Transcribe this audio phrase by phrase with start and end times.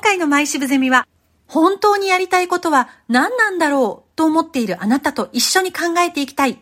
[0.00, 1.06] 今回のマイシブゼミは、
[1.46, 6.58] 本当にやりたいことは何なんだろうと思っているあなたと一緒に考えていきたい、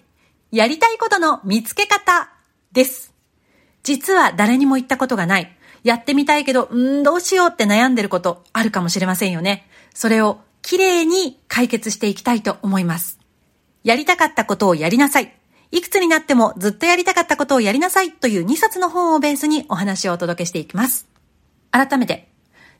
[0.50, 2.30] やりたいことの見つけ方
[2.72, 3.14] です。
[3.84, 5.56] 実は誰にも言ったことがない。
[5.84, 9.68] やってみたいけど、うんどうしようって悩んでることあるかもしれませんよね。
[9.94, 13.20] それを綺麗に解決していきたいと思います。
[13.84, 15.32] やりたかったことをやりなさい。
[15.70, 21.06] いくつになってもずっとやりたかったことをやりなさいという2冊の本をベースにお話をお届けしていきます。
[21.70, 22.28] 改めて、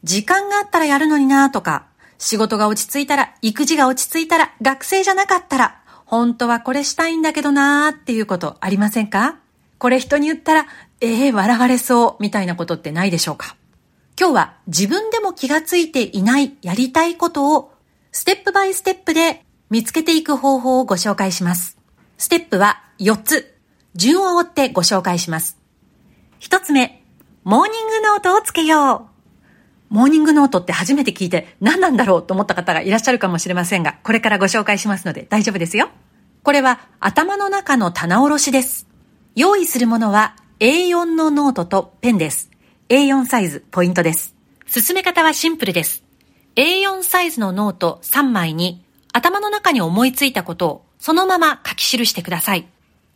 [0.05, 1.87] 時間があったらやるのになとか、
[2.19, 9.37] 仕事が落ち着いたら、育児が落ち着いたら、学生じゃなかったら、本当はこれしたいんだけどなーっていうことありませんか？
[9.79, 10.67] これ人に言ったら、
[11.01, 13.57] ええー、笑われそうみたいなことってないでしょうか？
[14.19, 17.73] 今日は自分でも気がついていないやりたいことを
[18.11, 21.77] ステップバイステップで見つけていく方法をご紹介します。
[22.17, 23.55] ステップは4つ。
[23.95, 25.59] 順を追ってご紹介します。
[26.41, 27.05] 1つ目、
[27.45, 29.18] モーニングノートをつけよう。
[29.89, 35.89] モーニングノートって初めて聞いて何なんだろうと思った方がいらっしゃるかもしれませんが、これからご紹介しますので大丈夫ですよ。
[36.43, 38.87] これは頭の中の棚卸しです。
[39.35, 42.51] 用意するものは A4 のノートとペンです。
[42.89, 44.35] A4 サイズポイントです。
[44.67, 46.03] 進め方はシンプルです。
[46.57, 52.67] A4 サイズのノート3枚に頭の中に思いついたことをそのまま書き記してください。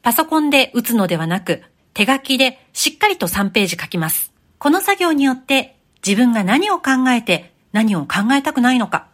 [0.02, 1.62] パソコンで打つのではなく、
[1.94, 4.32] 手書きでしっかりと3ページ書きます。
[4.58, 9.06] この作業によって自分が何を考えて何を考えたくないのか、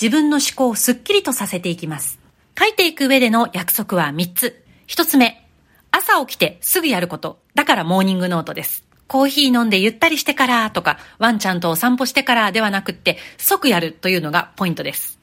[0.00, 2.18] 自分の思考をすっきりとさせていきます。
[2.58, 4.64] 書いていく上での約束は3つ。
[4.86, 5.48] 1つ目、
[5.90, 7.38] 朝起きてすぐやること。
[7.54, 8.84] だからモーニングノートです。
[9.06, 15.18] コーヒー飲んでゆったりしてからとか、ワンちゃんとお散歩してからではなくって、即やるというのがポイントです。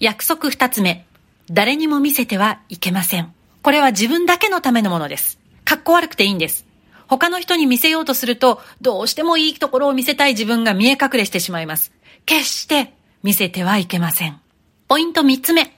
[0.00, 1.06] 約束二つ目。
[1.50, 3.32] 誰にも見せてはいけません。
[3.62, 5.38] これは自分だけのためのものです。
[5.64, 6.66] かっこ悪くていいんです。
[7.08, 11.92] 他の人に見せようとすると、どうしてもいいところを見せたい自分が見え隠れしてしまいます。
[12.26, 14.40] 決して見せてはいけません。
[14.86, 15.74] ポイント三つ目。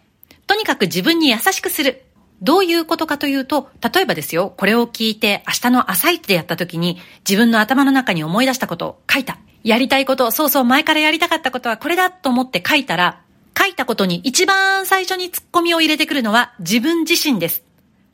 [0.47, 2.03] とにかく自分に優しくする。
[2.43, 9.39] どういうことかというと、例えばですよ、これを聞いて明日の朝一でやった時に自分の頭の中に思い出したことを書いた。
[9.63, 13.21] やりたいこと、そうそう前からやりたかったことはこれだと思って書いたら、
[13.57, 17.63] 書いたことに一番最初にツッコミを入れてくるのは自分自身です。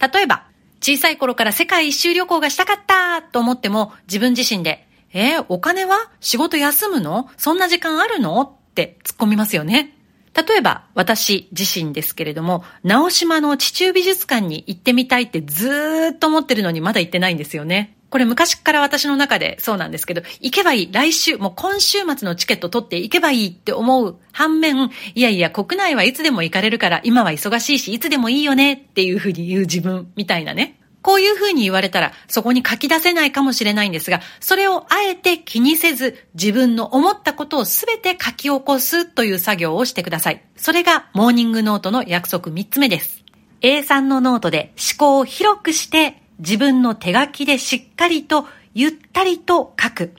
[0.01, 0.46] 例えば、
[0.89, 5.97] 小さい頃から世界一周旅行がしたかったと思っても自分自身で、えー、お金は？
[6.21, 7.29] 仕事休むの？
[7.37, 8.41] そんな時間あるの？
[8.41, 9.97] って突っ込みますよね。
[10.33, 17.97] 例えば、私自身ですけれども、直島の地中美術館に行ってみたいってずーっと思ってるのにまだ行ってないんですよね。
[18.09, 20.93] これ昔から私の中でそうなんですけど、行けばいい。
[20.93, 30.76] 来週、もう今週末のチケット取って行けばいいって思う反面、いやいや、国内はいつでも行かれるから、今は忙しいし、いつでもいいよねっていうふうに言う自分みたいなね。
[31.07, 40.43] こういうふうに言われたら、そこに書き出せないかもしれないんですが、それをあえて気にせず、自分の思ったことをすべて書き起こすという作業をしてください。
[40.57, 43.23] それが、モーニングノートの約束3つ目です。
[43.61, 50.13] A3 のノートで思考を広くして、自分の手書きでしっかりとゆったりと書く。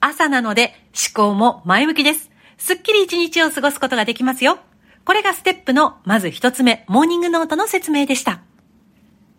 [0.00, 2.30] 朝なので思考も前向きです。
[2.58, 4.58] すっきり一日を過ごすことができますよ。
[5.06, 8.42] これがステップのまず一つ目、モーニングノートの説明でした。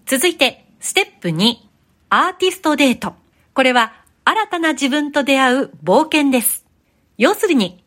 [0.08, 1.56] 続いて、ステップ2、
[2.12, 3.16] アーティストデート。
[3.56, 6.64] これは新たな自分と出会う冒険です。
[7.18, 7.84] 要するに、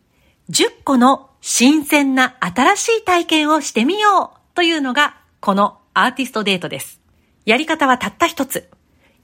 [0.50, 7.00] 10個の新鮮な新しい体験をしてみようというのがこのアーティストデートです。
[7.46, 8.68] やり方はたった一つ。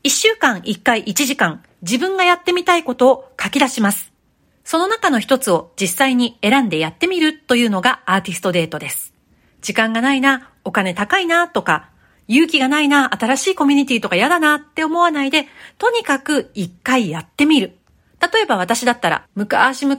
[0.04, 4.12] 一週間一回一時間、自分がやってみたいことを書き出します。
[4.62, 9.12] その中の一つを実際に選んでやってみるというのがアーティストデートです。
[9.62, 11.90] 時間がないな、お金高いなとか、
[12.28, 15.46] 勇気がないな、新しいコミュニティとか嫌だなって思わないで、
[15.78, 17.76] とにかく一回やってみる。
[18.20, 19.98] 例えば私だったら、昔々、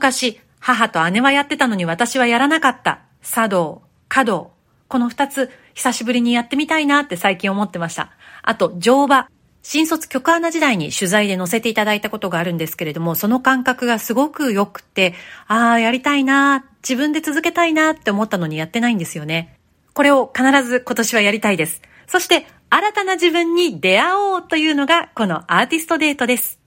[0.58, 3.00] 母と姉はやってたのに私はやらなかった。
[3.22, 4.52] 茶道、華道。
[4.88, 8.10] この二つ、久しぶりにやってみたいなって最近思ってました。
[8.42, 9.28] あと、乗馬。
[9.62, 15.14] 新卒局アナ時代に取材で載せていただいたことがあるんですけれども、その感覚がすごく良くて、
[15.48, 19.58] ああ、やりたいな、自分で続けたいなって思ったのにやってないんですよね。
[19.92, 21.82] これを必ず今年はやりたいです。
[22.06, 26.60] そして、新たな自分に出会おうというのが、このアーティストデートです。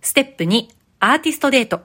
[0.00, 0.68] ステップ2、
[1.00, 1.82] アーティストデート。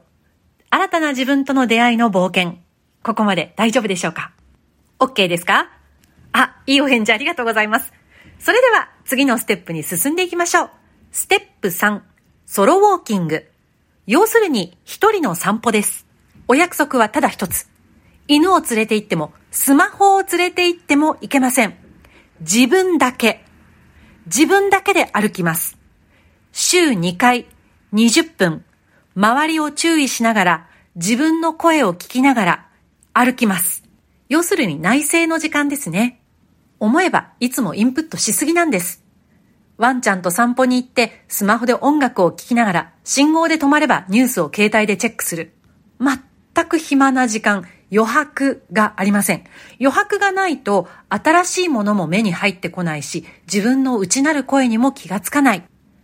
[0.69, 2.57] 新たな自分との出会いの冒険。
[3.03, 4.31] ここまで大丈夫でしょうか
[4.99, 5.69] ?OK ですか？
[6.33, 7.93] あ、いいお返事ありがとうございます。
[8.39, 10.69] それでは次のステップに進んでいきましょう。
[11.11, 12.01] ステップ3、
[12.45, 13.49] ソロウォーキング。
[14.07, 16.05] 要するに一人の散歩です。
[16.47, 17.69] お約束はただ一つ。
[18.27, 21.75] 犬を連れて行っても、スマホを連れて行ってもいけません。
[22.41, 23.43] 自分だけ。
[24.25, 25.77] 自分だけで歩きます。
[26.51, 27.45] 週2回、
[27.93, 28.65] 20分、
[29.15, 32.67] 周りを注意しながら、自分の声を聞きながら
[33.13, 33.83] 歩きます。
[34.29, 36.21] 要するに内省の時間ですね。
[36.79, 39.03] 思えばいつもインプットしすぎなんです。
[39.77, 45.53] ワンちゃんと散歩に行ってスマホで音楽を聴きながら信号で止まればニュースを携帯でチェックする。
[45.99, 49.43] 全く暇な時間、余白がありません。
[49.79, 55.63] 余白がないと新しいものも目に入ってこないし、自分の内なる声にも気がつかない。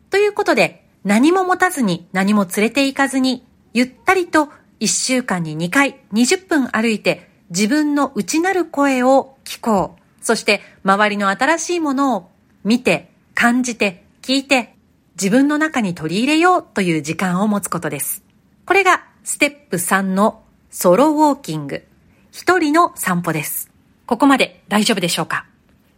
[0.10, 4.50] ということで、何も持たずに何も連れて行かずに、ゆったりと
[4.80, 10.02] 1週間に2回20分歩いて自分の内なる声を聞こう。
[10.24, 12.30] そして周りの新しいものを
[12.64, 14.76] 見て、感じて、聞いて、
[15.16, 18.24] 自分の中に取り入れようという時間を持つことです。
[18.66, 20.43] これがステップ3の
[20.76, 21.86] ソロウォーキング。
[22.32, 23.70] 一人の散歩です。
[24.08, 25.46] ここまで大丈夫でしょうか？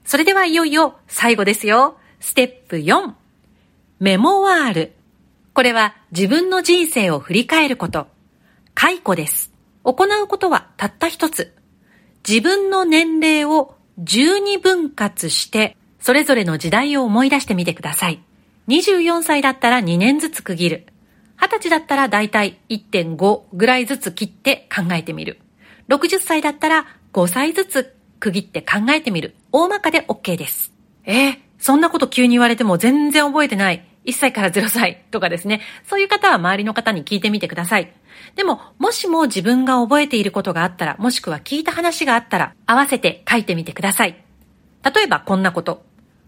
[0.04, 1.98] それではいよいよ最後ですよ。
[2.19, 3.13] ステップ4。
[4.01, 4.94] メモワール。
[5.54, 8.07] これは自分の人生を振り返ること。
[8.74, 9.54] 解雇です。
[9.86, 11.54] 行うことはたった一つ。
[12.28, 18.21] 自分の年齢を12分割して、それぞれの時代を思い出してみてください。
[18.68, 20.88] 24歳だったら2年ずつ区切る。
[21.40, 25.40] 20歳だったらだいたい1.5ぐらいずつ切って考えてみる。
[25.90, 29.36] 60歳だったら5歳ずつ区切って考えてみる。
[29.52, 30.74] 大まかで OK です。
[31.06, 33.86] えー、そんなこと急に言われても全然覚えてない。
[34.06, 35.62] 1歳から0歳とかですね。
[35.86, 37.92] そういう方は周りの方に聞いてみてください。
[38.36, 44.24] でも、もしも自分が覚えていることがあったら、もしくは聞いた話があったら、合わせて書いてみてください。
[44.84, 45.84] 例えばこんなこと。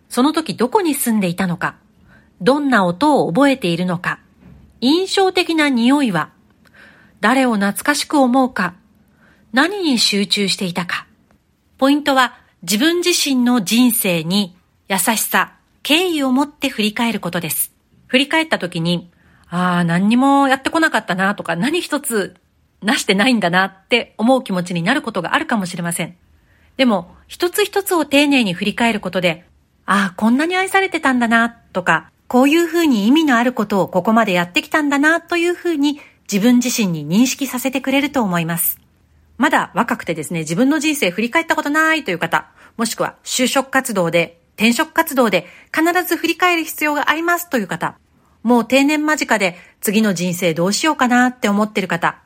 [0.10, 1.76] その時どこに住んでいたのか。
[2.42, 4.20] どんな音を覚えているのか。
[4.82, 6.30] 印象的な匂いは。
[7.20, 8.76] 誰を懐かしく思うか。
[9.54, 11.08] 何に集中していたか。
[11.78, 14.56] ポイントは自分自身の人生に
[14.88, 15.54] 優しさ、
[15.84, 17.74] 敬意を持って振り返ることです。
[18.08, 19.12] 振り返った時に、
[19.50, 22.36] ああ、何にもやってこなかったなとか、何一つ
[22.82, 26.16] なしてないんだなって思う気持ちになることがあるかもしれません。
[26.78, 29.46] でも、一つ一つを丁寧に振り返ることで、
[29.86, 36.00] ああ、こんなに愛されてたんだなとか、こういうふうに意味のあることをここまでやってきたんだなというふうに
[36.32, 38.80] 自分自身に認識させてくれると思います。
[39.38, 47.98] まだ若くてですね、自分の人生振り返ったことないという方、もしくは就職活動で、転職活動で必ず振り返る必要がありますという方、
[48.44, 52.20] もう定年間近で次の人生どうしようかなって思ってる方、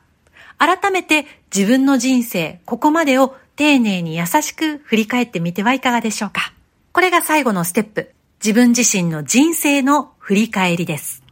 [0.58, 6.52] 改めて自分の人生、ここまでを丁寧に優しく振り返ってみてはいかがでしょうか。
[6.92, 8.12] これが最後のステップ。
[8.44, 11.22] 自分自身の人生の振り返りです。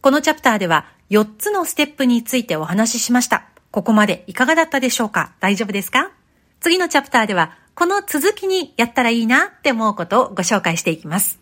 [0.00, 3.48] このチャプターでは4つのステップについてお話ししました。
[3.72, 5.32] ここまでいかがだったでしょうか？
[5.40, 6.12] 大丈夫ですか？
[6.60, 11.40] 次のチャプターではこの続きにやったらいいなって思うことをご紹介していきます。